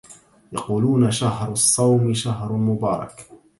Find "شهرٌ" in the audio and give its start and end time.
2.13-2.51